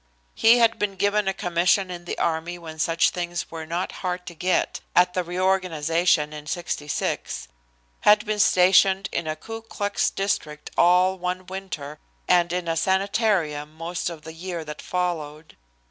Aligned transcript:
He 0.33 0.57
had 0.57 0.79
been 0.79 0.95
given 0.95 1.27
a 1.27 1.31
commission 1.31 1.91
in 1.91 2.05
the 2.05 2.17
army 2.17 2.57
when 2.57 2.79
such 2.79 3.11
things 3.11 3.51
were 3.51 3.67
not 3.67 3.91
hard 4.01 4.25
to 4.25 4.33
get 4.33 4.79
at 4.95 5.13
the 5.13 5.23
reorganization 5.23 6.33
in 6.33 6.47
'66, 6.47 7.47
had 7.99 8.25
been 8.25 8.39
stationed 8.39 9.09
in 9.11 9.27
a 9.27 9.35
Ku 9.35 9.61
Klux 9.61 10.09
district 10.09 10.71
all 10.75 11.19
one 11.19 11.45
winter 11.45 11.99
and 12.27 12.51
in 12.51 12.67
a 12.67 12.75
sanitarium 12.75 13.75
most 13.75 14.09
of 14.09 14.23
the 14.23 14.33
year 14.33 14.65
that 14.65 14.81
followed. 14.81 15.55